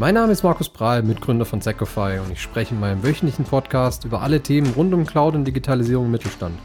[0.00, 4.04] Mein Name ist Markus Prahl, Mitgründer von Secofy und ich spreche in meinem wöchentlichen Podcast
[4.04, 6.56] über alle Themen rund um Cloud und Digitalisierung im Mittelstand.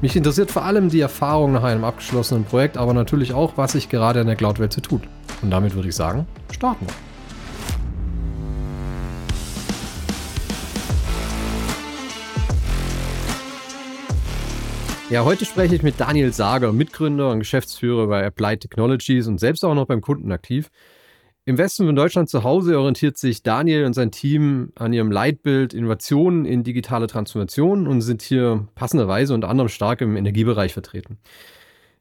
[0.00, 3.88] Mich interessiert vor allem die Erfahrung nach einem abgeschlossenen Projekt, aber natürlich auch, was sich
[3.88, 5.02] gerade in der Cloud-Welt so tut.
[5.42, 6.94] Und damit würde ich sagen, starten wir.
[15.10, 19.64] Ja, heute spreche ich mit Daniel Sager, Mitgründer und Geschäftsführer bei Applied Technologies und selbst
[19.64, 20.70] auch noch beim Kunden aktiv.
[21.44, 25.74] Im Westen von Deutschland zu Hause orientiert sich Daniel und sein Team an ihrem Leitbild
[25.74, 31.18] Innovationen in digitale Transformation und sind hier passenderweise unter anderem stark im Energiebereich vertreten.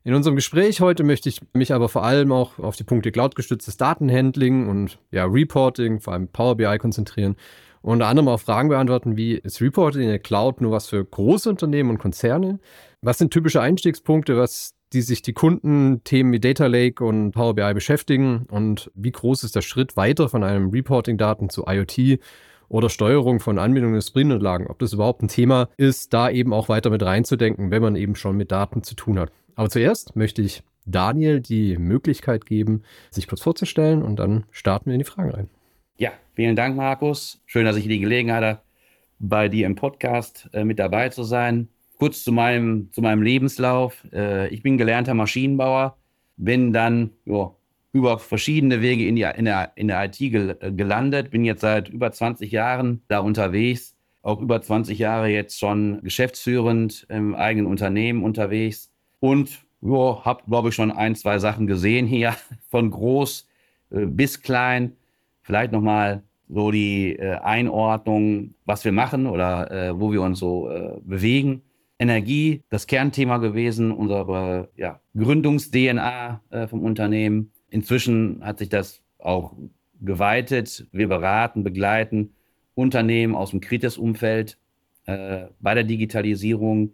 [0.04, 3.78] In unserem Gespräch heute möchte ich mich aber vor allem auch auf die Punkte cloudgestütztes
[3.78, 7.36] Datenhandling und ja, Reporting, vor allem Power BI konzentrieren
[7.82, 11.04] und unter anderem auch Fragen beantworten, wie ist Reporting in der Cloud nur was für
[11.04, 12.60] große Unternehmen und Konzerne?
[13.02, 17.56] Was sind typische Einstiegspunkte, was die sich die Kunden Themen wie Data Lake und Power
[17.56, 22.20] BI beschäftigen und wie groß ist der Schritt weiter von einem Reporting-Daten zu IoT
[22.68, 26.70] oder Steuerung von Anbindungen des Sprintanlagen, ob das überhaupt ein Thema ist, da eben auch
[26.70, 29.32] weiter mit reinzudenken, wenn man eben schon mit Daten zu tun hat.
[29.56, 34.94] Aber zuerst möchte ich Daniel die Möglichkeit geben, sich kurz vorzustellen und dann starten wir
[34.94, 35.50] in die Fragen rein.
[35.98, 37.42] Ja, vielen Dank, Markus.
[37.46, 38.62] Schön, dass ich die Gelegenheit habe,
[39.20, 41.70] bei dir im Podcast äh, mit dabei zu sein.
[42.02, 44.04] Kurz zu meinem, zu meinem Lebenslauf.
[44.12, 45.98] Äh, ich bin gelernter Maschinenbauer,
[46.36, 47.56] bin dann jo,
[47.94, 51.90] über verschiedene Wege in, die, in, der, in der IT gel gelandet, bin jetzt seit
[51.90, 58.24] über 20 Jahren da unterwegs, auch über 20 Jahre jetzt schon geschäftsführend im eigenen Unternehmen
[58.24, 62.36] unterwegs und habe, glaube ich, schon ein, zwei Sachen gesehen hier,
[62.72, 63.48] von groß
[63.92, 64.94] äh, bis klein.
[65.44, 70.68] Vielleicht nochmal so die äh, Einordnung, was wir machen oder äh, wo wir uns so
[70.68, 71.62] äh, bewegen.
[72.02, 77.52] Energie das Kernthema gewesen, unsere ja, Gründungs-DNA äh, vom Unternehmen.
[77.70, 79.54] Inzwischen hat sich das auch
[80.02, 80.88] geweitet.
[80.92, 82.34] Wir beraten, begleiten
[82.74, 84.58] Unternehmen aus dem Kritis-Umfeld
[85.06, 86.94] äh, bei der Digitalisierung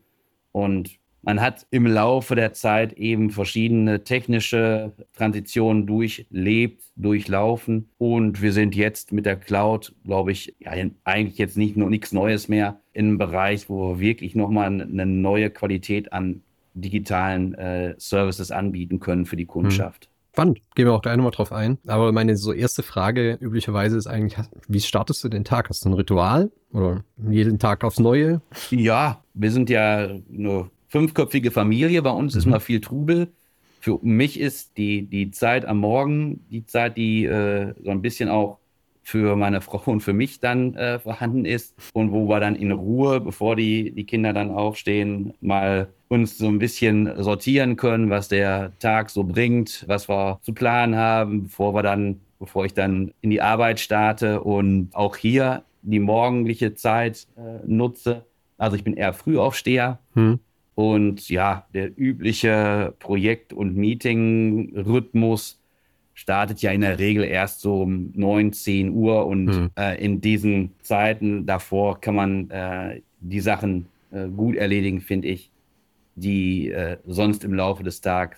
[0.52, 8.54] und man hat im Laufe der Zeit eben verschiedene technische Transitionen durchlebt, durchlaufen und wir
[8.54, 10.72] sind jetzt mit der Cloud, glaube ich, ja,
[11.04, 15.06] eigentlich jetzt nicht nur nichts Neues mehr in einem Bereich, wo wir wirklich nochmal eine
[15.06, 16.44] neue Qualität an
[16.74, 19.50] digitalen äh, Services anbieten können für die hm.
[19.50, 20.06] Kundschaft.
[20.06, 20.12] Hm.
[20.32, 21.78] Spannend, gehen wir auch gleich nochmal drauf ein.
[21.88, 24.38] Aber meine so erste Frage üblicherweise ist eigentlich,
[24.70, 25.68] wie startest du den Tag?
[25.68, 28.42] Hast du ein Ritual oder jeden Tag aufs Neue?
[28.70, 32.02] Ja, wir sind ja nur fünfköpfige Familie.
[32.02, 32.40] Bei uns mhm.
[32.40, 33.30] ist mal viel Trubel.
[33.80, 38.30] Für mich ist die, die Zeit am Morgen die Zeit, die äh, so ein bisschen
[38.30, 38.58] auch
[39.08, 42.74] für meine Frau und für mich dann äh, vorhanden ist und wo wir dann in
[42.74, 48.28] Ruhe, bevor die, die Kinder dann aufstehen, mal uns so ein bisschen sortieren können, was
[48.28, 53.14] der Tag so bringt, was wir zu planen haben, bevor wir dann, bevor ich dann
[53.22, 58.26] in die Arbeit starte und auch hier die morgendliche Zeit äh, nutze.
[58.58, 60.00] Also ich bin eher Frühaufsteher.
[60.16, 60.40] Hm.
[60.78, 65.60] Und ja, der übliche Projekt- und Meeting-Rhythmus
[66.14, 69.26] startet ja in der Regel erst so um 9, 10 Uhr.
[69.26, 69.70] Und hm.
[69.76, 75.50] äh, in diesen Zeiten davor kann man äh, die Sachen äh, gut erledigen, finde ich,
[76.14, 78.38] die äh, sonst im Laufe des Tages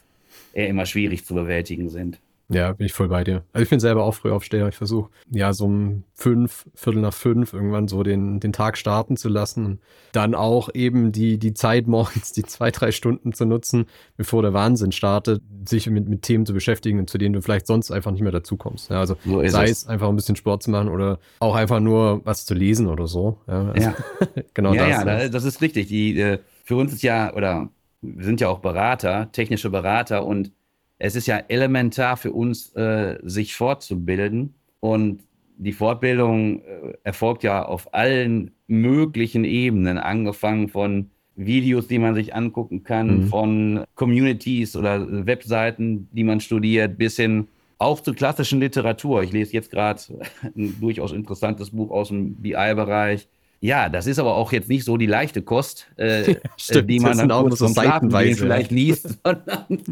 [0.53, 2.21] eher immer schwierig zu bewältigen sind.
[2.51, 3.43] Ja, bin ich voll bei dir.
[3.53, 4.67] Also ich bin selber auch früh aufsteher.
[4.67, 9.17] Ich versuche ja so um fünf, Viertel nach fünf irgendwann so den, den Tag starten
[9.17, 9.65] zu lassen.
[9.65, 9.79] Und
[10.13, 13.85] dann auch eben die, die Zeit morgens, die zwei, drei Stunden zu nutzen,
[14.17, 17.91] bevor der Wahnsinn startet, sich mit, mit Themen zu beschäftigen, zu denen du vielleicht sonst
[17.91, 18.89] einfach nicht mehr dazukommst.
[18.89, 19.87] Ja, also so sei es.
[19.87, 23.37] einfach ein bisschen Sport zu machen oder auch einfach nur was zu lesen oder so.
[23.47, 23.95] Ja, also ja.
[24.55, 25.23] genau ja, das.
[25.23, 25.87] Ja, das ist richtig.
[25.87, 27.69] Die, äh, für uns ist ja, oder
[28.01, 30.51] wir sind ja auch Berater, technische Berater und
[30.99, 34.53] es ist ja elementar für uns, äh, sich fortzubilden.
[34.81, 35.23] Und
[35.57, 42.35] die Fortbildung äh, erfolgt ja auf allen möglichen Ebenen, angefangen von Videos, die man sich
[42.35, 43.27] angucken kann, mhm.
[43.27, 47.47] von Communities oder Webseiten, die man studiert, bis hin
[47.77, 49.23] auch zur klassischen Literatur.
[49.23, 50.01] Ich lese jetzt gerade
[50.55, 53.27] ein durchaus interessantes Buch aus dem BI-Bereich
[53.61, 57.17] ja, das ist aber auch jetzt nicht so die leichte Kost, äh, Stimmt, die man
[57.17, 59.83] dann auch so seitenweise vielleicht liest, sondern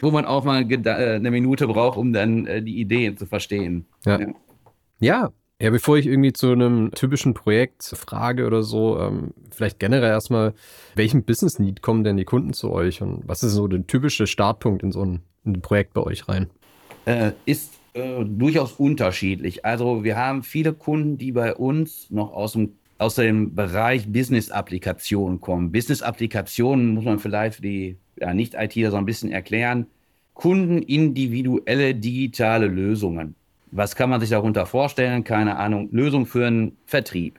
[0.00, 3.86] wo man auch mal äh, eine Minute braucht, um dann äh, die Ideen zu verstehen.
[4.04, 4.20] Ja.
[4.20, 4.28] ja.
[5.00, 5.32] ja.
[5.60, 10.54] Ja, bevor ich irgendwie zu einem typischen Projekt frage oder so, ähm, vielleicht generell erstmal,
[10.94, 14.28] welchen Business Need kommen denn die Kunden zu euch und was ist so der typische
[14.28, 16.48] Startpunkt in so ein, in ein Projekt bei euch rein?
[17.06, 19.64] Äh, ist äh, durchaus unterschiedlich.
[19.64, 25.40] Also wir haben viele Kunden, die bei uns noch aus dem aus dem Bereich Business-Applikationen
[25.40, 25.72] kommen.
[25.72, 29.86] Business-Applikationen muss man vielleicht für die ja, Nicht-ITler so ein bisschen erklären.
[30.34, 33.34] Kundenindividuelle digitale Lösungen.
[33.70, 35.24] Was kann man sich darunter vorstellen?
[35.24, 35.88] Keine Ahnung.
[35.92, 37.38] Lösung für einen Vertrieb,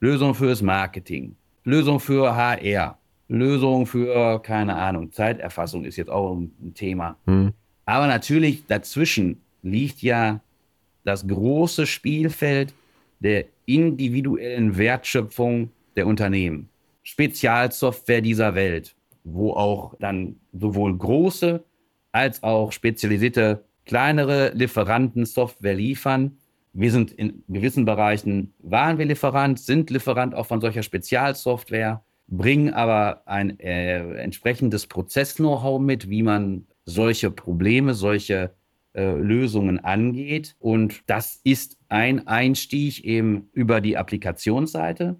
[0.00, 1.34] Lösung fürs Marketing,
[1.64, 2.98] Lösung für HR,
[3.28, 7.16] Lösung für, keine Ahnung, Zeiterfassung ist jetzt auch ein Thema.
[7.26, 7.52] Mhm.
[7.86, 10.40] Aber natürlich dazwischen liegt ja
[11.04, 12.74] das große Spielfeld
[13.22, 16.68] der individuellen Wertschöpfung der Unternehmen.
[17.02, 21.64] Spezialsoftware dieser Welt, wo auch dann sowohl große
[22.12, 26.38] als auch spezialisierte kleinere Lieferanten Software liefern.
[26.72, 32.72] Wir sind in gewissen Bereichen, waren wir Lieferant, sind Lieferant auch von solcher Spezialsoftware, bringen
[32.72, 38.54] aber ein äh, entsprechendes Prozess-Know-how mit, wie man solche Probleme, solche
[38.94, 40.54] äh, Lösungen angeht.
[40.58, 45.16] Und das ist ein Einstieg eben über die Applikationsseite.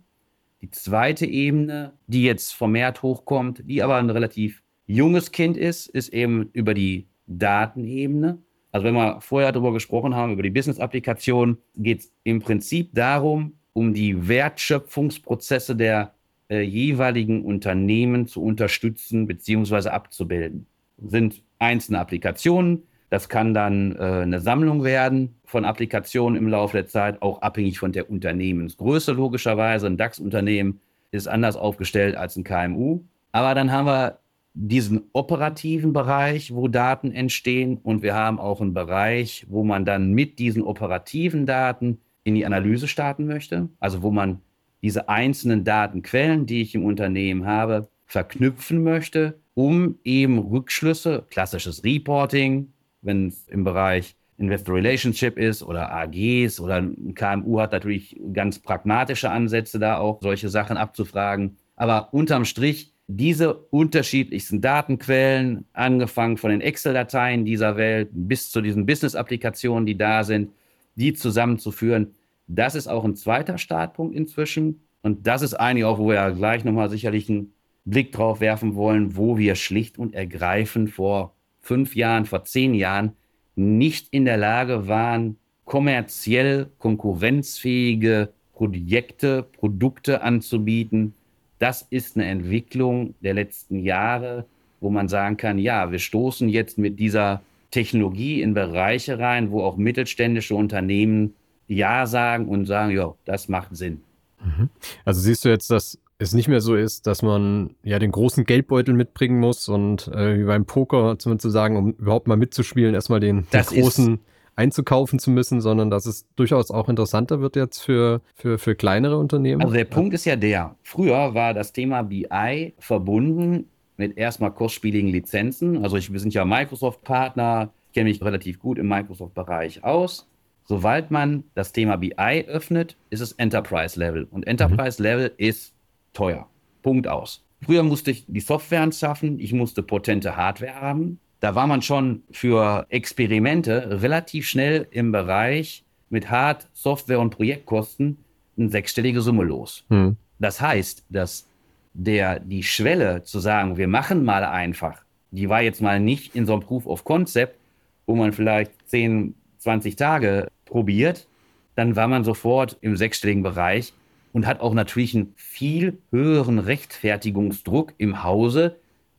[0.63, 6.09] Die zweite Ebene, die jetzt vermehrt hochkommt, die aber ein relativ junges Kind ist, ist
[6.15, 8.39] eben über die Datenebene.
[8.71, 13.53] Also wenn wir vorher darüber gesprochen haben, über die Business-Applikation, geht es im Prinzip darum,
[13.75, 16.15] um die Wertschöpfungsprozesse der
[16.49, 19.91] äh, jeweiligen Unternehmen zu unterstützen bzw.
[19.91, 20.67] abzubilden.
[20.97, 22.85] Das sind einzelne Applikationen.
[23.13, 27.79] Das kann dann äh, eine Sammlung werden von Applikationen im Laufe der Zeit, auch abhängig
[27.79, 29.87] von der Unternehmensgröße logischerweise.
[29.87, 30.81] Ein DAX-Unternehmen
[31.11, 33.03] ist anders aufgestellt als ein KMU.
[33.31, 34.19] Aber dann haben wir
[34.55, 40.13] diesen operativen Bereich, wo Daten entstehen und wir haben auch einen Bereich, wo man dann
[40.13, 44.41] mit diesen operativen Daten in die Analyse starten möchte, also wo man
[44.81, 52.72] diese einzelnen Datenquellen, die ich im Unternehmen habe, verknüpfen möchte, um eben Rückschlüsse, klassisches Reporting,
[53.03, 58.59] wenn es im Bereich Investor Relationship ist oder AGs oder ein KMU hat natürlich ganz
[58.59, 61.57] pragmatische Ansätze, da auch solche Sachen abzufragen.
[61.77, 68.87] Aber unterm Strich diese unterschiedlichsten Datenquellen, angefangen von den Excel-Dateien dieser Welt bis zu diesen
[68.87, 70.51] Business-Applikationen, die da sind,
[70.95, 72.15] die zusammenzuführen,
[72.47, 74.83] das ist auch ein zweiter Startpunkt inzwischen.
[75.03, 77.53] Und das ist eigentlich auch, wo wir ja gleich nochmal sicherlich einen
[77.85, 83.13] Blick drauf werfen wollen, wo wir schlicht und ergreifend vor fünf Jahren, vor zehn Jahren
[83.55, 91.15] nicht in der Lage waren, kommerziell konkurrenzfähige Projekte, Produkte anzubieten,
[91.63, 94.47] das ist eine Entwicklung der letzten Jahre,
[94.81, 99.63] wo man sagen kann, ja, wir stoßen jetzt mit dieser Technologie in Bereiche rein, wo
[99.63, 101.35] auch mittelständische Unternehmen
[101.69, 104.03] Ja sagen und sagen, ja, das macht Sinn.
[104.45, 104.71] Mhm.
[105.05, 108.45] Also siehst du jetzt, dass es nicht mehr so ist, dass man ja den großen
[108.45, 112.95] Geldbeutel mitbringen muss und äh, wie beim Poker zumindest zu sagen, um überhaupt mal mitzuspielen,
[112.95, 114.21] erstmal den, den großen
[114.55, 119.19] einzukaufen zu müssen, sondern dass es durchaus auch interessanter wird jetzt für, für, für kleinere
[119.19, 119.63] Unternehmen.
[119.63, 123.67] Also der Punkt ist ja der, früher war das Thema BI verbunden
[123.97, 125.83] mit erstmal kostspieligen Lizenzen.
[125.83, 130.29] Also ich, wir sind ja Microsoft-Partner, kenne mich relativ gut im Microsoft-Bereich aus.
[130.65, 134.29] Sobald man das Thema BI öffnet, ist es Enterprise-Level.
[134.31, 135.35] Und Enterprise-Level mhm.
[135.37, 135.75] ist
[136.13, 136.49] teuer.
[136.83, 137.45] Punkt aus.
[137.65, 142.23] Früher musste ich die Software anschaffen, ich musste potente Hardware haben da war man schon
[142.31, 148.17] für Experimente relativ schnell im Bereich mit Hard-, Software- und Projektkosten
[148.57, 149.85] eine sechsstellige Summe los.
[149.89, 150.17] Hm.
[150.39, 151.49] Das heißt, dass
[151.95, 156.47] der, die Schwelle zu sagen, wir machen mal einfach, die war jetzt mal nicht in
[156.47, 157.59] so einem Proof of Concept,
[158.07, 161.27] wo man vielleicht 10, 20 Tage probiert,
[161.75, 163.93] dann war man sofort im sechsstelligen Bereich
[164.33, 168.77] und hat auch natürlich einen viel höheren Rechtfertigungsdruck im Hause.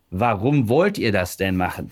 [0.09, 1.91] Warum wollt ihr das denn machen?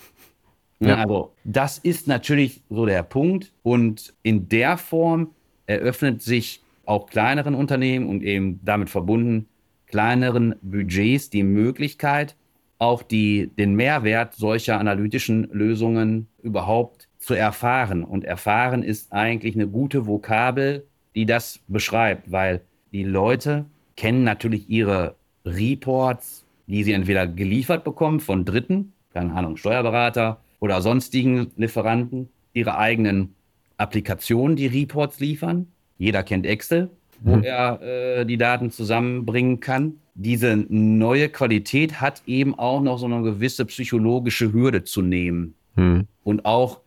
[0.80, 0.96] Ne, ja.
[0.98, 3.54] Also das ist natürlich so der Punkt.
[3.64, 5.30] Und in der Form
[5.66, 9.48] eröffnet sich auch kleineren Unternehmen und eben damit verbunden
[9.92, 12.36] kleineren Budgets die Möglichkeit,
[12.80, 18.04] auch die, den Mehrwert solcher analytischen Lösungen überhaupt zu erfahren.
[18.04, 22.62] Und erfahren ist eigentlich eine gute Vokabel, die das beschreibt, weil
[22.92, 29.58] die Leute kennen natürlich ihre Reports, die sie entweder geliefert bekommen von Dritten, keine Ahnung,
[29.58, 33.34] Steuerberater, oder sonstigen Lieferanten ihre eigenen
[33.78, 35.68] Applikationen, die Reports liefern.
[35.98, 36.90] Jeder kennt Excel,
[37.22, 37.44] wo mhm.
[37.44, 39.96] er äh, die Daten zusammenbringen kann.
[40.14, 45.56] Diese neue Qualität hat eben auch noch so eine gewisse psychologische Hürde zu nehmen.
[45.76, 46.08] Mhm.
[46.24, 46.82] Und auch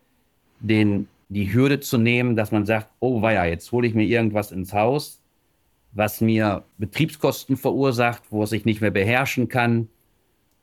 [0.61, 4.51] den, die Hürde zu nehmen, dass man sagt, oh weia, jetzt hole ich mir irgendwas
[4.51, 5.19] ins Haus,
[5.95, 9.87] was mir Betriebskosten verursacht, wo es sich nicht mehr beherrschen kann.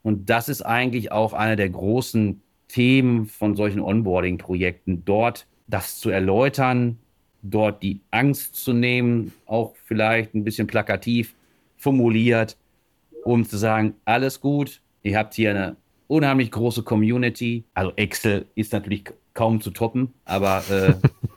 [0.03, 6.09] Und das ist eigentlich auch einer der großen Themen von solchen Onboarding-Projekten, dort das zu
[6.09, 6.99] erläutern,
[7.41, 11.33] dort die Angst zu nehmen, auch vielleicht ein bisschen plakativ
[11.77, 12.57] formuliert,
[13.23, 15.75] um zu sagen, alles gut, ihr habt hier eine
[16.07, 17.63] unheimlich große Community.
[17.73, 20.93] Also Excel ist natürlich kaum zu toppen, aber äh,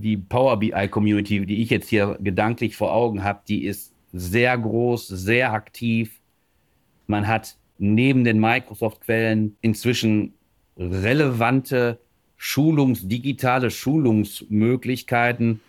[0.00, 4.56] die Power BI Community, die ich jetzt hier gedanklich vor Augen habe, die ist sehr
[4.58, 6.20] groß, sehr aktiv.
[7.06, 10.34] Man hat neben den Microsoft-Quellen inzwischen
[10.76, 11.98] relevante
[12.36, 15.60] Schulungs-, digitale Schulungsmöglichkeiten,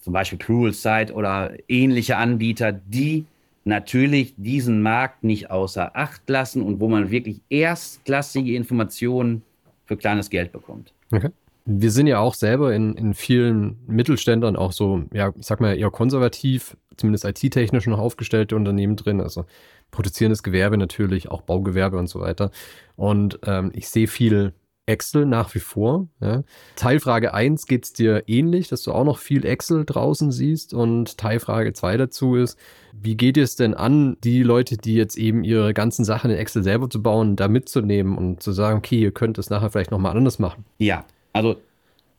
[0.00, 3.26] zum Beispiel Pluralsight oder ähnliche Anbieter, die
[3.64, 9.42] natürlich diesen Markt nicht außer Acht lassen und wo man wirklich erstklassige Informationen
[9.84, 10.92] für kleines Geld bekommt.
[11.12, 11.30] Okay.
[11.72, 15.78] Wir sind ja auch selber in, in vielen Mittelständern auch so, ja, ich sag mal
[15.78, 19.44] eher konservativ, zumindest IT-technisch noch aufgestellte Unternehmen drin, also
[19.92, 22.50] produzierendes Gewerbe natürlich, auch Baugewerbe und so weiter.
[22.96, 24.52] Und ähm, ich sehe viel
[24.86, 26.08] Excel nach wie vor.
[26.20, 26.42] Ja.
[26.74, 30.74] Teilfrage 1 geht es dir ähnlich, dass du auch noch viel Excel draußen siehst.
[30.74, 32.58] Und Teilfrage 2 dazu ist,
[32.92, 36.64] wie geht es denn an, die Leute, die jetzt eben ihre ganzen Sachen in Excel
[36.64, 40.16] selber zu bauen, da mitzunehmen und zu sagen, okay, ihr könnt es nachher vielleicht nochmal
[40.16, 40.64] anders machen?
[40.78, 41.60] Ja, also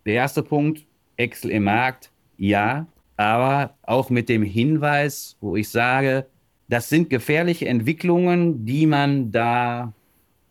[0.06, 0.86] der erste Punkt,
[1.18, 2.88] Excel im Markt, ja,
[3.18, 6.26] aber auch mit dem Hinweis, wo ich sage,
[6.70, 9.94] das sind gefährliche Entwicklungen, die man da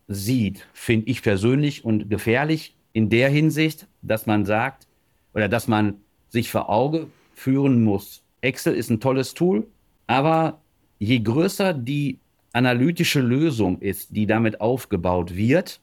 [0.06, 4.86] sieht, finde ich persönlich und gefährlich in der Hinsicht, dass man sagt
[5.34, 8.22] oder dass man sich vor Auge führen muss.
[8.40, 9.66] Excel ist ein tolles Tool,
[10.06, 10.60] aber
[10.98, 12.18] je größer die
[12.52, 15.80] analytische Lösung ist, die damit aufgebaut wird,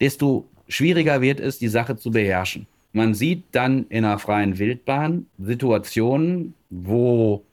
[0.00, 2.66] desto schwieriger wird es, die Sache zu beherrschen.
[2.92, 7.44] Man sieht dann in einer freien Wildbahn Situationen, wo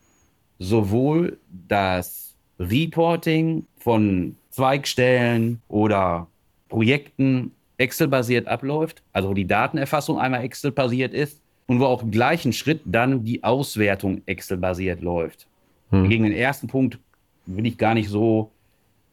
[0.59, 1.37] sowohl
[1.67, 6.27] das Reporting von Zweigstellen oder
[6.69, 12.53] Projekten Excel-basiert abläuft, also wo die Datenerfassung einmal Excel-basiert ist und wo auch im gleichen
[12.53, 15.47] Schritt dann die Auswertung Excel-basiert läuft.
[15.89, 16.07] Hm.
[16.07, 16.99] Gegen den ersten Punkt
[17.47, 18.51] will ich gar nicht so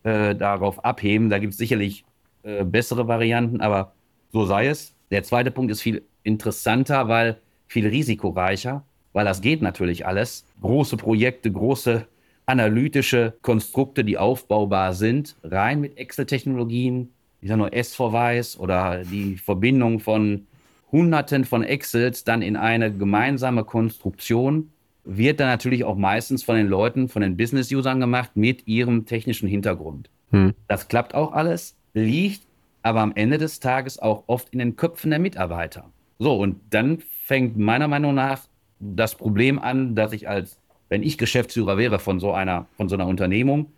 [0.03, 1.31] äh, darauf abheben.
[1.31, 2.05] Da gibt es sicherlich
[2.43, 3.93] äh, bessere Varianten, aber
[4.33, 4.95] so sei es.
[5.11, 10.45] Der zweite Punkt ist viel interessanter, weil viel risikoreicher, weil das geht natürlich alles.
[10.61, 12.07] Große Projekte, große
[12.47, 20.01] analytische Konstrukte, die aufbaubar sind, rein mit Excel-Technologien, ich sage nur S-Verweis oder die Verbindung
[20.01, 20.47] von
[20.91, 24.71] Hunderten von Excels dann in eine gemeinsame Konstruktion,
[25.05, 29.49] wird dann natürlich auch meistens von den Leuten, von den Business-Usern gemacht mit ihrem technischen
[29.49, 30.11] Hintergrund.
[30.31, 30.55] Hm.
[30.67, 32.43] Das klappt auch alles, liegt
[32.83, 35.91] aber am Ende des Tages auch oft in den Köpfen der Mitarbeiter.
[36.19, 38.41] So, und dann fängt meiner Meinung nach
[38.81, 42.97] das Problem an, dass ich als wenn ich Geschäftsführer wäre von so einer, von so
[42.97, 43.73] einer Unternehmung,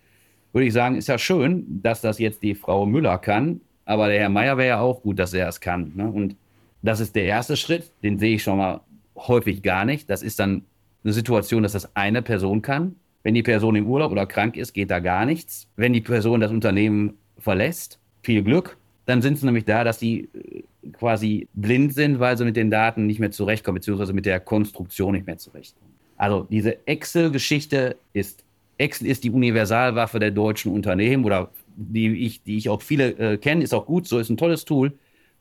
[0.53, 4.21] würde ich sagen, ist ja schön, dass das jetzt die Frau Müller kann, aber der
[4.21, 5.93] Herr Meier wäre ja auch gut, dass er es kann.
[5.95, 6.09] Ne?
[6.09, 6.37] Und
[6.83, 8.81] das ist der erste Schritt, den sehe ich schon mal
[9.17, 10.09] häufig gar nicht.
[10.09, 10.65] Das ist dann
[11.05, 12.97] eine Situation, dass das eine Person kann.
[13.23, 15.69] Wenn die Person im Urlaub oder krank ist, geht da gar nichts.
[15.77, 20.29] Wenn die Person das Unternehmen verlässt, viel Glück, dann sind sie nämlich da, dass sie
[20.35, 20.63] äh,
[20.93, 25.13] quasi blind sind, weil sie mit den Daten nicht mehr zurechtkommen, beziehungsweise mit der Konstruktion
[25.13, 25.93] nicht mehr zurechtkommen.
[26.17, 28.45] Also diese Excel-Geschichte ist,
[28.79, 33.37] Excel ist die Universalwaffe der deutschen Unternehmen oder die ich, die ich auch viele äh,
[33.39, 34.93] kenne, ist auch gut, so ist ein tolles Tool.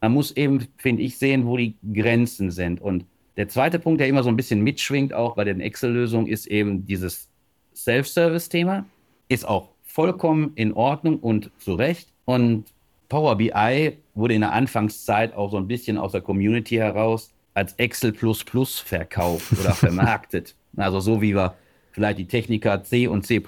[0.01, 2.81] Man muss eben, finde ich, sehen, wo die Grenzen sind.
[2.81, 3.05] Und
[3.35, 6.85] der zweite Punkt, der immer so ein bisschen mitschwingt, auch bei den Excel-Lösungen, ist eben
[6.85, 7.27] dieses
[7.75, 8.85] Self-Service-Thema.
[9.27, 12.09] Ist auch vollkommen in Ordnung und zu Recht.
[12.29, 12.65] Und
[13.07, 17.73] Power BI wurde in der Anfangszeit auch so ein bisschen aus der Community heraus als
[17.77, 20.53] Excel verkauft oder vermarktet.
[20.77, 21.55] Also so wie wir
[21.91, 23.41] vielleicht die Techniker C und C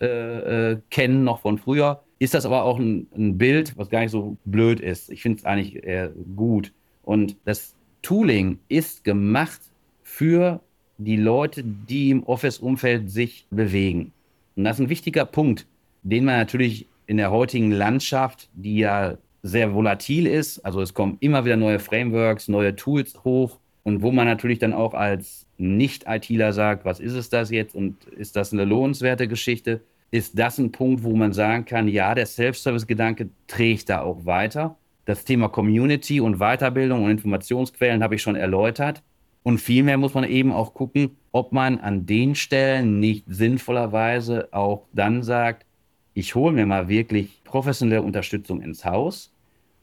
[0.00, 4.00] äh, äh, kennen, noch von früher, ist das aber auch ein, ein Bild, was gar
[4.00, 5.08] nicht so blöd ist.
[5.12, 6.72] Ich finde es eigentlich eher gut.
[7.04, 9.60] Und das Tooling ist gemacht
[10.02, 10.58] für
[10.98, 14.10] die Leute, die im Office-Umfeld sich bewegen.
[14.56, 15.68] Und das ist ein wichtiger Punkt,
[16.02, 21.16] den man natürlich in der heutigen Landschaft, die ja sehr volatil ist, also es kommen
[21.18, 26.52] immer wieder neue Frameworks, neue Tools hoch, und wo man natürlich dann auch als Nicht-ITler
[26.52, 29.80] sagt, was ist es das jetzt und ist das eine lohnenswerte Geschichte?
[30.12, 34.76] Ist das ein Punkt, wo man sagen kann, ja, der Self-Service-Gedanke trägt da auch weiter?
[35.04, 39.02] Das Thema Community und Weiterbildung und Informationsquellen habe ich schon erläutert.
[39.42, 44.86] Und vielmehr muss man eben auch gucken, ob man an den Stellen nicht sinnvollerweise auch
[44.92, 45.66] dann sagt,
[46.20, 49.32] ich hole mir mal wirklich professionelle Unterstützung ins Haus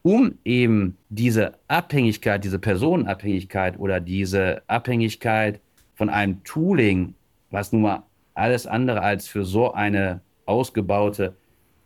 [0.07, 5.59] um eben diese Abhängigkeit, diese Personenabhängigkeit oder diese Abhängigkeit
[5.95, 7.13] von einem Tooling,
[7.51, 8.03] was nun mal
[8.33, 11.35] alles andere als für so eine ausgebaute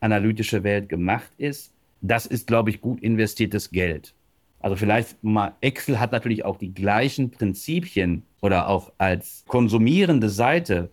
[0.02, 4.14] analytische Welt gemacht ist, das ist, glaube ich, gut investiertes Geld.
[4.60, 10.92] Also vielleicht mal, Excel hat natürlich auch die gleichen Prinzipien oder auch als konsumierende Seite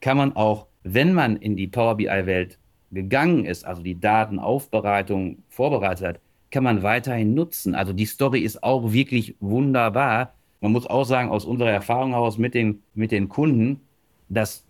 [0.00, 2.58] kann man auch, wenn man in die Power BI-Welt
[2.94, 6.20] gegangen ist, also die Datenaufbereitung vorbereitet hat,
[6.50, 7.74] kann man weiterhin nutzen.
[7.74, 10.34] Also die Story ist auch wirklich wunderbar.
[10.60, 13.80] man muss auch sagen, aus unserer Erfahrung heraus mit den, mit den Kunden,
[14.28, 14.64] dass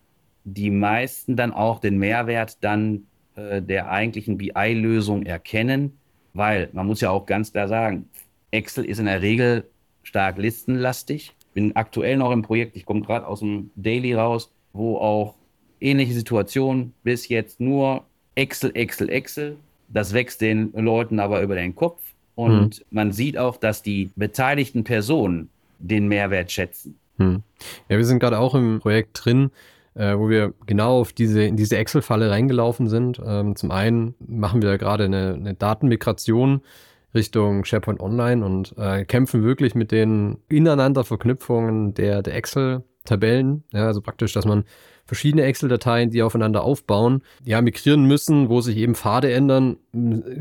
[0.44, 5.98] die meisten dann auch den Mehrwert dann äh, der eigentlichen BI-Lösung erkennen,
[6.32, 8.08] weil man muss ja auch ganz klar sagen,
[8.50, 9.68] Excel ist in der Regel
[10.02, 11.34] stark listenlastig.
[11.54, 15.34] Bin aktuell noch im Projekt, ich komme gerade aus dem Daily raus, wo auch
[15.80, 19.56] ähnliche Situationen bis jetzt nur Excel, Excel, Excel.
[19.88, 22.00] Das wächst den Leuten aber über den Kopf.
[22.34, 22.84] Und hm.
[22.90, 26.98] man sieht auch, dass die beteiligten Personen den Mehrwert schätzen.
[27.18, 27.42] Hm.
[27.88, 29.50] Ja, wir sind gerade auch im Projekt drin,
[29.94, 33.20] äh, wo wir genau auf diese, in diese Excel-Falle reingelaufen sind.
[33.24, 36.62] Ähm, zum einen machen wir gerade eine, eine Datenmigration
[37.14, 42.34] Richtung SharePoint Online und äh, kämpfen wirklich mit den ineinander Verknüpfungen der, der
[43.04, 43.64] Excel-Tabellen.
[43.72, 44.64] Ja, also praktisch, dass man
[45.06, 49.76] verschiedene Excel-Dateien, die aufeinander aufbauen, ja, migrieren müssen, wo sich eben Pfade ändern.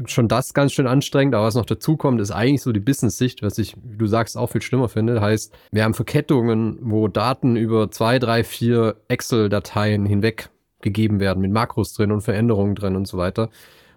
[0.05, 3.43] Schon das ganz schön anstrengend, aber was noch dazu kommt, ist eigentlich so die Business-Sicht,
[3.43, 5.19] was ich, wie du sagst, auch viel schlimmer finde.
[5.19, 10.49] Heißt, wir haben Verkettungen, wo Daten über zwei, drei, vier Excel-Dateien hinweg
[10.81, 13.49] gegeben werden, mit Makros drin und Veränderungen drin und so weiter.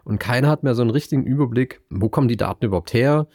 [0.05, 3.27] Und keiner hat mehr so einen richtigen Überblick, wo kommen die Daten überhaupt her?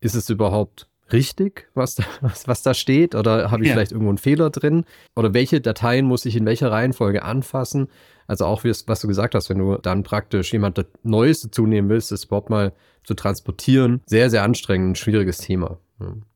[0.00, 3.14] Ist es überhaupt richtig, was da, was, was da steht?
[3.14, 3.74] Oder habe ich ja.
[3.74, 4.84] vielleicht irgendwo einen Fehler drin?
[5.16, 7.88] Oder welche Dateien muss ich in welcher Reihenfolge anfassen?
[8.26, 12.12] Also auch, was du gesagt hast, wenn du dann praktisch jemand Neues dazu nehmen willst,
[12.12, 12.72] das überhaupt mal
[13.04, 15.78] zu transportieren, sehr, sehr anstrengend, ein schwieriges Thema.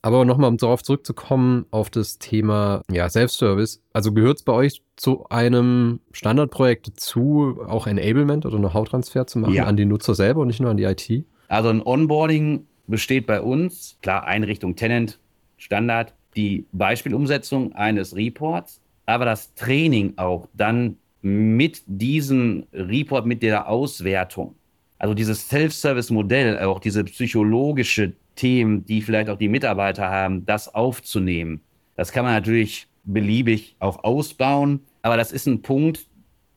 [0.00, 3.82] Aber nochmal, um darauf zurückzukommen, auf das Thema ja, Self-Service.
[3.92, 9.54] Also gehört es bei euch zu einem Standardprojekt dazu, auch Enablement oder Know-how-Transfer zu machen
[9.54, 9.66] ja.
[9.66, 11.26] an die Nutzer selber und nicht nur an die IT?
[11.46, 15.18] Also ein Onboarding besteht bei uns, klar, Einrichtung Tenant,
[15.56, 23.66] Standard, die Beispielumsetzung eines Reports, aber das Training auch dann mit diesem Report, mit der
[23.66, 24.56] Auswertung.
[24.99, 31.62] Also dieses Self-Service-Modell, auch diese psychologische Themen, die vielleicht auch die Mitarbeiter haben, das aufzunehmen.
[31.96, 36.07] Das kann man natürlich beliebig auch ausbauen, aber das ist ein Punkt,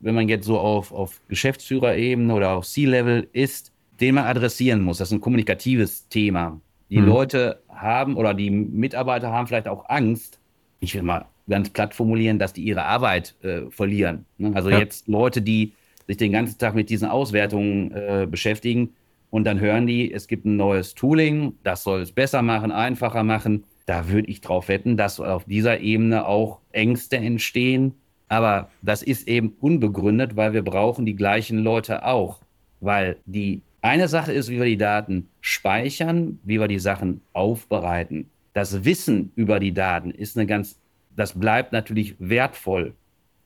[0.00, 4.98] wenn man jetzt so auf, auf Geschäftsführerebene oder auf C-Level ist, den man adressieren muss.
[4.98, 6.60] Das ist ein kommunikatives Thema.
[6.90, 7.06] Die mhm.
[7.06, 10.38] Leute haben oder die Mitarbeiter haben vielleicht auch Angst,
[10.80, 14.24] ich will mal ganz platt formulieren, dass die ihre Arbeit äh, verlieren.
[14.38, 14.52] Ne?
[14.54, 14.78] Also ja.
[14.78, 15.72] jetzt Leute, die
[16.06, 18.90] sich den ganzen Tag mit diesen Auswertungen äh, beschäftigen
[19.30, 23.22] und dann hören die, es gibt ein neues Tooling, das soll es besser machen, einfacher
[23.22, 23.64] machen.
[23.86, 27.94] Da würde ich drauf wetten, dass auf dieser Ebene auch Ängste entstehen.
[28.28, 32.40] Aber das ist eben unbegründet, weil wir brauchen die gleichen Leute auch.
[32.80, 38.28] Weil die eine Sache ist, wie wir die Daten speichern, wie wir die Sachen aufbereiten.
[38.52, 40.78] Das Wissen über die Daten ist eine ganz,
[41.14, 42.94] das bleibt natürlich wertvoll.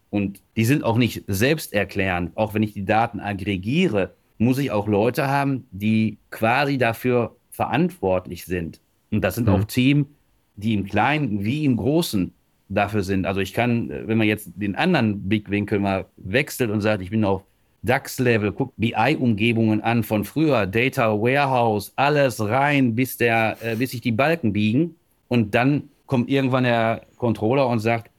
[0.08, 2.36] Und die sind auch nicht selbsterklärend.
[2.36, 8.44] Auch wenn ich die Daten aggregiere, muss ich auch Leute haben, die quasi dafür verantwortlich
[8.44, 8.80] sind.
[9.10, 9.54] Und das sind mhm.
[9.54, 10.06] auch Teams,
[10.56, 12.32] die im Kleinen wie im Großen
[12.68, 13.26] dafür sind.
[13.26, 17.24] Also ich kann, wenn man jetzt den anderen Blickwinkel mal wechselt und sagt, ich bin
[17.24, 17.42] auf
[17.82, 24.00] DAX-Level, guckt BI-Umgebungen an von früher, Data Warehouse, alles rein, bis, der, äh, bis sich
[24.00, 24.96] die Balken biegen.
[25.28, 28.10] Und dann kommt irgendwann der Controller und sagt,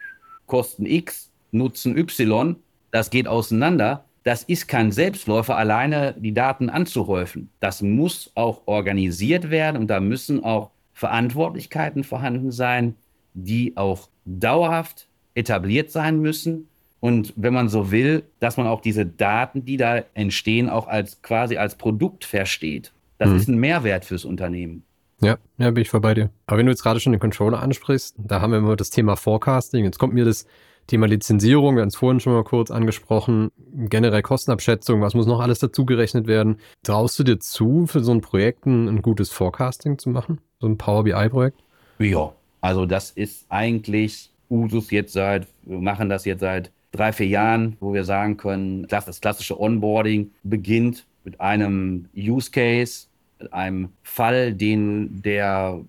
[0.48, 2.56] Kosten X, Nutzen Y,
[2.92, 4.06] das geht auseinander.
[4.24, 7.50] Das ist kein Selbstläufer, alleine die Daten anzuhäufen.
[7.60, 12.96] Das muss auch organisiert werden und da müssen auch Verantwortlichkeiten vorhanden sein,
[13.34, 16.68] die auch dauerhaft etabliert sein müssen
[17.02, 21.22] und wenn man so will, dass man auch diese Daten, die da entstehen, auch als
[21.22, 22.94] quasi als Produkt versteht.
[23.18, 23.36] Das mhm.
[23.36, 24.84] ist ein Mehrwert fürs Unternehmen.
[25.20, 26.30] Ja, ja, bin ich voll bei dir.
[26.46, 29.16] Aber wenn du jetzt gerade schon den Controller ansprichst, da haben wir immer das Thema
[29.16, 29.84] Forecasting.
[29.84, 30.46] Jetzt kommt mir das
[30.88, 35.40] Thema Lizenzierung, wir haben es vorhin schon mal kurz angesprochen, generell Kostenabschätzung, was muss noch
[35.40, 36.58] alles dazugerechnet werden.
[36.84, 40.40] Traust du dir zu, für so ein Projekt ein, ein gutes Forecasting zu machen?
[40.60, 41.60] So ein Power BI-Projekt?
[42.00, 47.28] Ja, also das ist eigentlich Usus jetzt seit, wir machen das jetzt seit drei, vier
[47.28, 53.08] Jahren, wo wir sagen können, das klassische Onboarding beginnt mit einem Use Case,
[53.52, 55.82] einem Fall, den der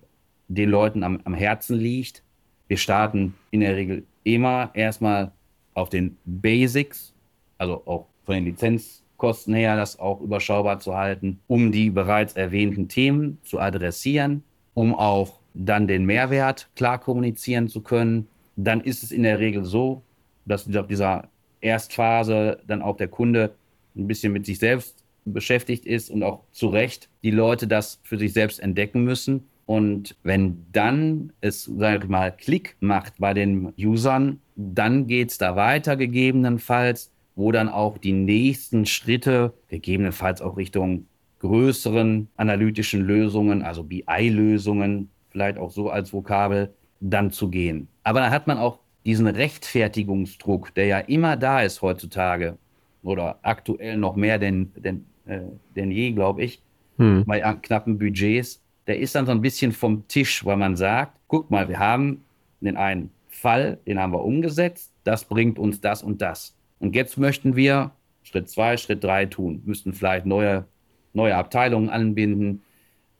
[0.47, 2.21] den Leuten am, am Herzen liegt.
[2.67, 5.31] Wir starten in der Regel immer erstmal
[5.73, 7.13] auf den Basics,
[7.57, 12.87] also auch von den Lizenzkosten her, das auch überschaubar zu halten, um die bereits erwähnten
[12.87, 18.27] Themen zu adressieren, um auch dann den Mehrwert klar kommunizieren zu können.
[18.55, 20.01] Dann ist es in der Regel so,
[20.45, 21.29] dass dieser, dieser
[21.61, 23.51] Erstphase dann auch der Kunde
[23.95, 28.17] ein bisschen mit sich selbst beschäftigt ist und auch zu Recht die Leute das für
[28.17, 29.47] sich selbst entdecken müssen.
[29.65, 35.37] Und wenn dann es, sag ich mal, Klick macht bei den Usern, dann geht es
[35.37, 41.05] da weiter gegebenenfalls, wo dann auch die nächsten Schritte, gegebenenfalls auch Richtung
[41.39, 47.87] größeren analytischen Lösungen, also BI-Lösungen, vielleicht auch so als Vokabel, dann zu gehen.
[48.03, 52.57] Aber dann hat man auch diesen Rechtfertigungsdruck, der ja immer da ist heutzutage
[53.03, 55.41] oder aktuell noch mehr denn, denn, äh,
[55.75, 56.61] denn je, glaube ich,
[56.97, 57.25] hm.
[57.25, 61.49] bei knappen Budgets, der ist dann so ein bisschen vom Tisch, weil man sagt, guck
[61.51, 62.23] mal, wir haben
[62.61, 66.55] den einen Fall, den haben wir umgesetzt, das bringt uns das und das.
[66.79, 67.91] Und jetzt möchten wir
[68.23, 70.65] Schritt zwei, Schritt drei tun, müssten vielleicht neue,
[71.13, 72.61] neue Abteilungen anbinden,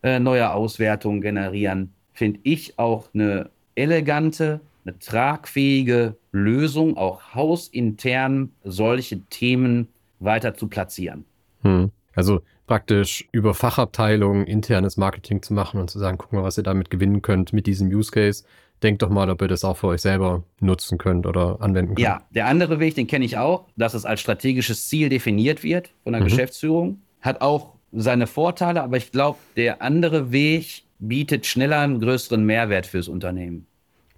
[0.02, 1.94] äh, neue Auswertungen generieren.
[2.14, 9.88] Finde ich auch eine elegante, eine tragfähige Lösung, auch hausintern solche Themen
[10.20, 11.26] weiter zu platzieren.
[11.62, 11.92] Hm.
[12.16, 16.64] Also praktisch über Fachabteilungen internes Marketing zu machen und zu sagen, guck mal, was ihr
[16.64, 18.44] damit gewinnen könnt mit diesem Use Case.
[18.82, 22.00] Denkt doch mal, ob ihr das auch für euch selber nutzen könnt oder anwenden könnt.
[22.00, 25.92] Ja, der andere Weg, den kenne ich auch, dass es als strategisches Ziel definiert wird
[26.04, 26.26] von der mhm.
[26.26, 32.44] Geschäftsführung, hat auch seine Vorteile, aber ich glaube, der andere Weg bietet schneller einen größeren
[32.44, 33.68] Mehrwert fürs Unternehmen.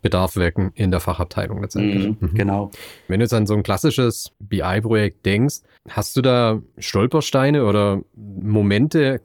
[0.06, 2.08] Bedarf wecken in der Fachabteilung letztendlich.
[2.08, 2.34] Mhm, mhm.
[2.36, 2.72] Genau.
[3.08, 9.22] Wenn du jetzt an so ein klassisches BI-Projekt denkst, hast du da Stolpersteine oder Momente,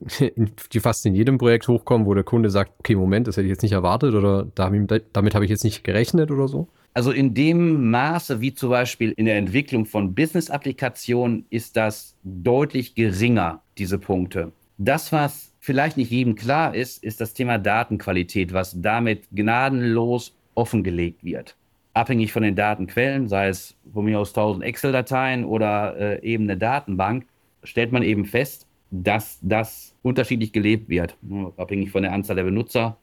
[0.73, 3.51] die fast in jedem Projekt hochkommen, wo der Kunde sagt, okay, Moment, das hätte ich
[3.51, 6.69] jetzt nicht erwartet oder damit habe ich jetzt nicht gerechnet oder so?
[6.93, 12.97] Also in dem Maße, wie zum Beispiel in der Entwicklung von Business-Applikationen, ist das deutlich
[12.97, 14.51] geringer, diese Punkte.
[14.77, 21.25] Das, was vielleicht nicht jedem klar ist, ist das Thema Datenqualität, was damit gnadenlos offengelegt
[21.25, 21.57] wird.
[21.93, 26.57] Abhängig von den Datenquellen, sei es von mir aus 1000 Excel-Dateien oder äh, eben eine
[26.57, 27.27] Datenbank,
[27.65, 31.17] stellt man eben fest, dass das unterschiedlich gelebt wird.
[31.57, 32.97] Abhängig von der Anzahl der Benutzer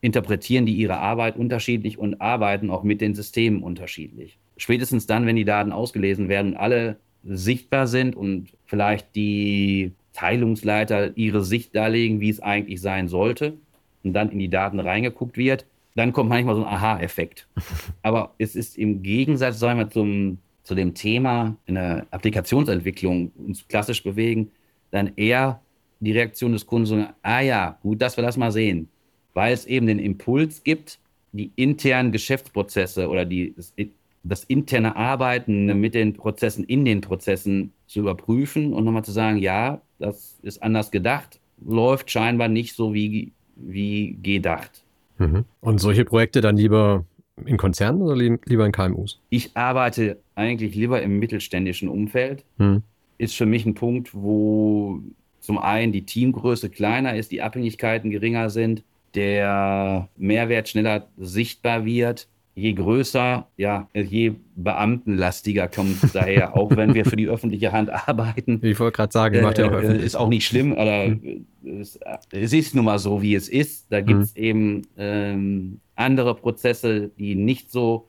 [0.00, 4.38] interpretieren die ihre Arbeit unterschiedlich und arbeiten auch mit den Systemen unterschiedlich.
[4.56, 11.44] Spätestens dann, wenn die Daten ausgelesen werden, alle sichtbar sind und vielleicht die Teilungsleiter ihre
[11.44, 13.58] Sicht darlegen, wie es eigentlich sein sollte
[14.02, 17.48] und dann in die Daten reingeguckt wird, dann kommt manchmal so ein Aha-Effekt.
[18.02, 23.66] Aber es ist im Gegensatz, sagen wir, zum, zu dem Thema in der Applikationsentwicklung uns
[23.66, 24.50] klassisch bewegen,
[24.90, 25.60] dann eher
[26.00, 28.88] die Reaktion des Kunden so, ah ja, gut, dass wir das mal sehen.
[29.34, 30.98] Weil es eben den Impuls gibt,
[31.32, 33.74] die internen Geschäftsprozesse oder die, das,
[34.22, 39.38] das interne Arbeiten mit den Prozessen in den Prozessen zu überprüfen und nochmal zu sagen,
[39.38, 44.84] ja, das ist anders gedacht, läuft scheinbar nicht so wie, wie gedacht.
[45.20, 45.44] Mhm.
[45.60, 47.04] Und solche Projekte dann lieber
[47.44, 49.20] in Konzernen oder lieber in KMUs?
[49.28, 52.44] Ich arbeite eigentlich lieber im mittelständischen Umfeld.
[52.56, 52.82] Mhm.
[53.18, 55.00] Ist für mich ein Punkt, wo
[55.40, 58.82] zum einen die Teamgröße kleiner ist, die Abhängigkeiten geringer sind,
[59.14, 62.28] der Mehrwert schneller sichtbar wird
[62.60, 67.90] je größer, ja, je beamtenlastiger kommt es daher, auch wenn wir für die öffentliche Hand
[67.90, 68.60] arbeiten.
[68.62, 71.46] Ich wollte gerade sagen, macht ja auch äh, Ist auch nicht schlimm, aber mhm.
[71.80, 71.98] es,
[72.30, 73.90] es, ist nun mal so, wie es ist.
[73.90, 74.42] Da gibt es mhm.
[74.42, 78.06] eben ähm, andere Prozesse, die nicht so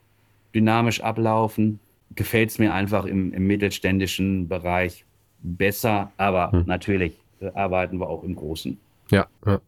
[0.54, 1.80] dynamisch ablaufen.
[2.14, 5.06] Gefällt es mir einfach im, im, mittelständischen Bereich
[5.42, 6.64] besser, aber mhm.
[6.66, 8.78] natürlich äh, arbeiten wir auch im Großen.
[9.12, 9.60] Ja, ja.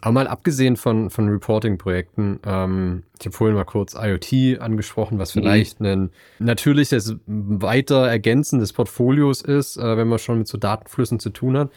[0.00, 5.34] Aber mal abgesehen von, von Reporting-Projekten, ähm, ich habe vorhin mal kurz IoT angesprochen, was
[5.34, 5.40] mhm.
[5.40, 5.86] vielleicht mhm.
[5.86, 11.30] ein natürliches weiter Ergänzen des Portfolios ist, äh, wenn man schon mit so Datenflüssen zu
[11.30, 11.70] tun hat.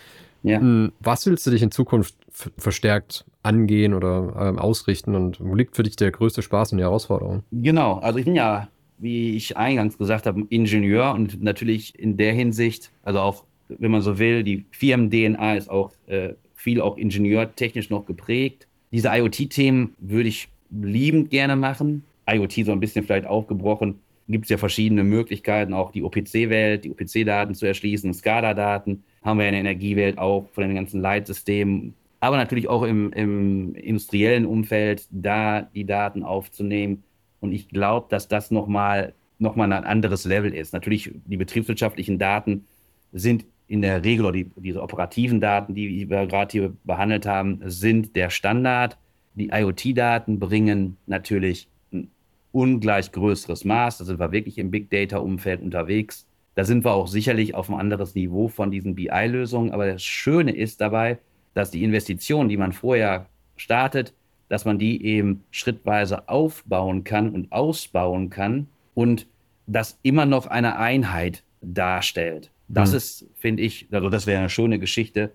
[0.43, 0.59] Ja.
[0.59, 2.15] Hm, was willst du dich in Zukunft
[2.57, 6.83] verstärkt angehen oder ähm, ausrichten und wo liegt für dich der größte Spaß und die
[6.83, 7.43] Herausforderung?
[7.51, 12.33] Genau, also ich bin ja, wie ich eingangs gesagt habe, Ingenieur und natürlich in der
[12.33, 17.89] Hinsicht, also auch, wenn man so will, die Firmen-DNA ist auch äh, viel auch ingenieurtechnisch
[17.89, 18.67] noch geprägt.
[18.91, 22.03] Diese IoT-Themen würde ich liebend gerne machen.
[22.29, 23.99] IoT so ein bisschen vielleicht aufgebrochen.
[24.27, 29.47] Gibt es ja verschiedene Möglichkeiten, auch die OPC-Welt, die OPC-Daten zu erschließen, SCADA-Daten haben wir
[29.47, 35.07] in der Energiewelt auch von den ganzen Leitsystemen, aber natürlich auch im, im industriellen Umfeld,
[35.11, 37.03] da die Daten aufzunehmen.
[37.39, 40.71] Und ich glaube, dass das nochmal noch mal ein anderes Level ist.
[40.71, 42.67] Natürlich, die betriebswirtschaftlichen Daten
[43.11, 47.61] sind in der Regel, oder die, diese operativen Daten, die wir gerade hier behandelt haben,
[47.63, 48.97] sind der Standard.
[49.35, 52.11] Die IoT-Daten bringen natürlich ein
[52.51, 53.99] ungleich größeres Maß.
[53.99, 56.27] Da sind wir wirklich im Big Data-Umfeld unterwegs.
[56.55, 59.71] Da sind wir auch sicherlich auf ein anderes Niveau von diesen BI-Lösungen.
[59.71, 61.19] Aber das Schöne ist dabei,
[61.53, 64.13] dass die Investitionen, die man vorher startet,
[64.49, 69.27] dass man die eben schrittweise aufbauen kann und ausbauen kann und
[69.65, 72.51] das immer noch eine Einheit darstellt.
[72.73, 72.97] Das mhm.
[72.97, 75.31] ist, finde ich, also das wäre eine schöne Geschichte,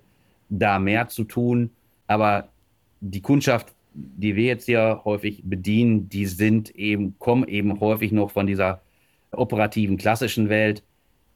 [0.49, 1.70] da mehr zu tun.
[2.07, 2.49] Aber
[3.01, 8.31] die Kundschaft, die wir jetzt hier häufig bedienen, die sind eben, kommen eben häufig noch
[8.31, 8.81] von dieser
[9.33, 10.83] operativen klassischen Welt.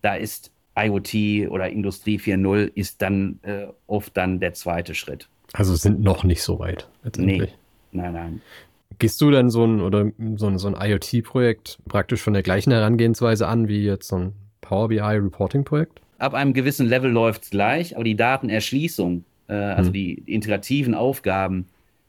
[0.03, 5.29] Da ist IoT oder Industrie 4.0 ist dann äh, oft dann der zweite Schritt.
[5.53, 6.89] Also sind noch nicht so weit.
[7.17, 7.49] Nee,
[7.93, 8.43] nein, nein.
[8.99, 12.73] Gehst du dann so ein oder so ein, so ein IoT-Projekt praktisch von der gleichen
[12.73, 16.01] Herangehensweise an wie jetzt so ein Power BI Reporting-Projekt?
[16.19, 19.93] Ab einem gewissen Level läuft es gleich, aber die Datenerschließung, äh, also hm.
[19.95, 21.67] die, die integrativen Aufgaben,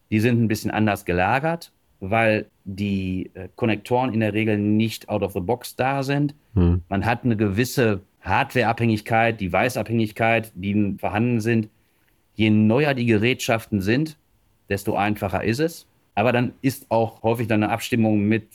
[0.09, 5.23] die sind ein bisschen anders gelagert, weil die äh, Konnektoren in der Regel nicht out
[5.23, 6.35] of the box da sind.
[6.55, 6.81] Hm.
[6.89, 11.69] Man hat eine gewisse Hardwareabhängigkeit, Deviceabhängigkeit, die vorhanden sind.
[12.35, 14.17] Je neuer die Gerätschaften sind,
[14.69, 15.87] desto einfacher ist es.
[16.15, 18.47] Aber dann ist auch häufig dann eine Abstimmung mit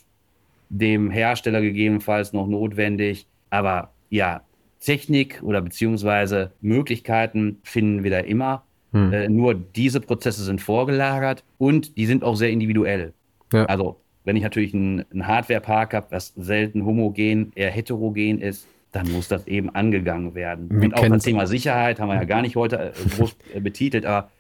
[0.68, 3.26] dem Hersteller gegebenenfalls noch notwendig.
[3.57, 4.42] Aber ja,
[4.81, 8.64] Technik oder beziehungsweise Möglichkeiten finden wir da immer.
[8.92, 9.12] Hm.
[9.12, 13.14] Äh, nur diese Prozesse sind vorgelagert und die sind auch sehr individuell.
[13.53, 13.64] Ja.
[13.64, 19.11] Also, wenn ich natürlich einen, einen Hardware-Park habe, was selten homogen, eher heterogen ist, dann
[19.11, 20.69] muss das eben angegangen werden.
[20.71, 23.61] Wir und auch das Thema Sicherheit haben wir ja gar nicht heute äh, groß äh,
[23.61, 24.31] betitelt, aber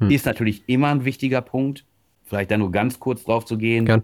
[0.00, 0.10] hm.
[0.10, 1.84] ist natürlich immer ein wichtiger Punkt.
[2.24, 3.84] Vielleicht da nur ganz kurz drauf zu gehen.
[3.84, 4.02] Gern.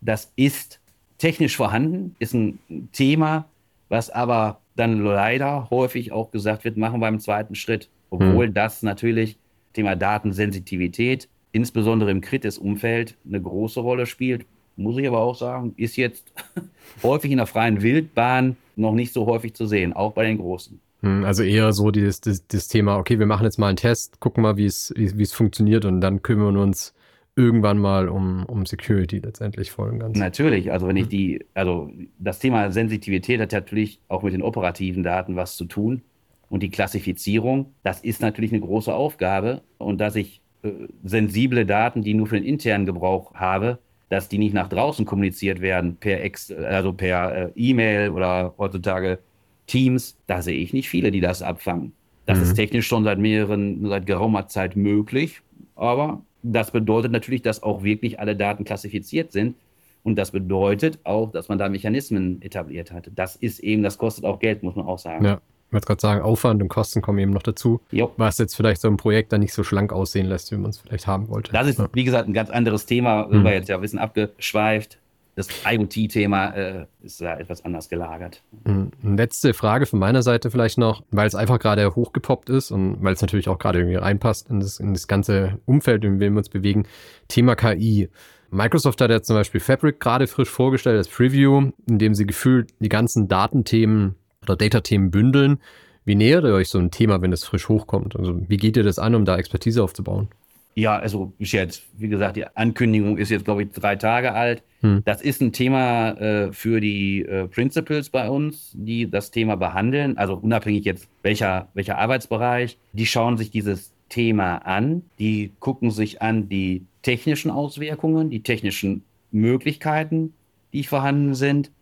[0.00, 0.80] Das ist
[1.18, 2.58] technisch vorhanden, ist ein
[2.92, 3.46] Thema,
[3.88, 7.88] was aber dann leider häufig auch gesagt wird, machen wir im zweiten Schritt.
[8.10, 8.54] Obwohl hm.
[8.54, 9.38] das natürlich
[9.72, 14.46] Thema Datensensitivität, insbesondere im Kritis-Umfeld, eine große Rolle spielt.
[14.76, 16.32] Muss ich aber auch sagen, ist jetzt
[17.02, 20.80] häufig in der freien Wildbahn noch nicht so häufig zu sehen, auch bei den Großen.
[21.02, 24.42] Hm, also eher so dieses, das Thema, okay, wir machen jetzt mal einen Test, gucken
[24.42, 26.94] mal, wie es, wie es funktioniert und dann kümmern wir uns
[27.38, 30.18] irgendwann mal um, um Security letztendlich und ganz.
[30.18, 31.10] Natürlich, also wenn ich hm.
[31.10, 36.02] die, also das Thema Sensitivität hat natürlich auch mit den operativen Daten was zu tun.
[36.50, 39.62] Und die Klassifizierung, das ist natürlich eine große Aufgabe.
[39.76, 40.70] Und dass ich äh,
[41.04, 45.60] sensible Daten, die nur für den internen Gebrauch habe, dass die nicht nach draußen kommuniziert
[45.60, 49.18] werden per Ex, also per äh, E-Mail oder heutzutage
[49.66, 51.92] Teams, da sehe ich nicht viele, die das abfangen.
[52.26, 52.44] Das mhm.
[52.44, 55.42] ist technisch schon seit mehreren, seit geraumer Zeit möglich,
[55.76, 59.56] aber das bedeutet natürlich, dass auch wirklich alle Daten klassifiziert sind.
[60.04, 63.10] Und das bedeutet auch, dass man da Mechanismen etabliert hat.
[63.14, 65.24] Das ist eben, das kostet auch Geld, muss man auch sagen.
[65.24, 68.12] Ja, ich wollte gerade sagen, Aufwand und Kosten kommen eben noch dazu, jo.
[68.16, 70.78] was jetzt vielleicht so ein Projekt dann nicht so schlank aussehen lässt, wie man es
[70.78, 71.52] vielleicht haben wollte.
[71.52, 71.88] Das ist, ja.
[71.92, 73.44] wie gesagt, ein ganz anderes Thema, mhm.
[73.44, 74.98] wir jetzt ja ein bisschen abgeschweift
[75.38, 78.42] das IoT-Thema äh, ist da etwas anders gelagert.
[78.64, 78.90] Mhm.
[79.16, 83.14] Letzte Frage von meiner Seite vielleicht noch, weil es einfach gerade hochgepoppt ist und weil
[83.14, 86.38] es natürlich auch gerade irgendwie reinpasst in das, in das ganze Umfeld, in dem wir
[86.38, 86.86] uns bewegen.
[87.28, 88.08] Thema KI.
[88.50, 92.70] Microsoft hat ja zum Beispiel Fabric gerade frisch vorgestellt als Preview, in dem sie gefühlt
[92.80, 95.60] die ganzen Datenthemen oder Data-Themen bündeln.
[96.04, 98.16] Wie nähert ihr euch so ein Thema, wenn es frisch hochkommt?
[98.16, 100.28] Also wie geht ihr das an, um da Expertise aufzubauen?
[100.78, 104.62] Ja, also bis jetzt, wie gesagt, die Ankündigung ist jetzt, glaube ich, drei Tage alt.
[104.82, 105.02] Hm.
[105.04, 110.16] Das ist ein Thema äh, für die äh, Principals bei uns, die das Thema behandeln.
[110.16, 112.78] Also unabhängig jetzt welcher, welcher Arbeitsbereich.
[112.92, 115.02] Die schauen sich dieses Thema an.
[115.18, 120.32] Die gucken sich an die technischen Auswirkungen, die technischen Möglichkeiten,
[120.72, 121.72] die vorhanden sind,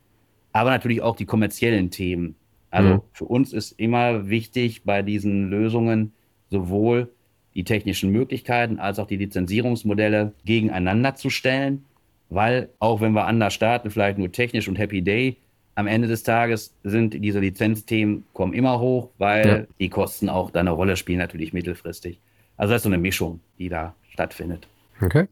[0.55, 2.35] aber natürlich auch die kommerziellen Themen.
[2.71, 3.01] Also hm.
[3.13, 6.15] für uns ist immer wichtig bei diesen Lösungen
[6.49, 7.11] sowohl
[7.57, 11.87] die technischen Möglichkeiten als auch die Lizenzierungsmodelle gegeneinander zu stellen,
[12.29, 15.39] weil auch wenn wir anders starten, vielleicht nur technisch und Happy Day,
[15.75, 19.75] am Ende des Tages sind diese Lizenzthemen kommen immer hoch, weil ja.
[19.79, 22.21] die Kosten auch da eine Rolle spielen, natürlich mittelfristig.
[22.57, 24.69] Also das ist so eine Mischung, die da stattfindet.
[25.01, 25.27] Okay.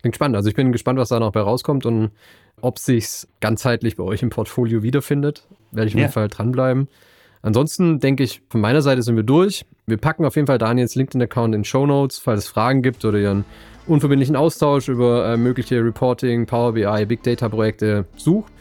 [0.00, 0.36] Klingt spannend.
[0.36, 2.10] Also ich bin gespannt, was da noch bei rauskommt und
[2.60, 5.46] ob sich ganzheitlich bei euch im Portfolio wiederfindet.
[5.72, 6.88] Werde ich auf jeden Fall dranbleiben.
[7.42, 9.64] Ansonsten denke ich, von meiner Seite sind wir durch.
[9.86, 13.18] Wir packen auf jeden Fall Daniels LinkedIn-Account in Show Notes, falls es Fragen gibt oder
[13.18, 13.44] ihr einen
[13.86, 18.52] unverbindlichen Austausch über äh, mögliche Reporting, Power BI, Big Data-Projekte sucht.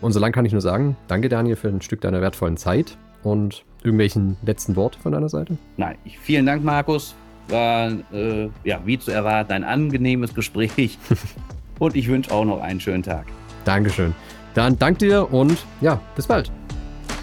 [0.00, 2.96] Und so lang kann ich nur sagen, danke Daniel für ein Stück deiner wertvollen Zeit
[3.22, 5.56] und irgendwelchen letzten Worte von deiner Seite.
[5.76, 7.14] Nein, vielen Dank, Markus.
[7.48, 10.98] War, äh, ja, wie zu erwarten, ein angenehmes Gespräch.
[11.78, 13.26] und ich wünsche auch noch einen schönen Tag.
[13.64, 14.14] Dankeschön.
[14.54, 16.50] Dann danke dir und ja, bis bald.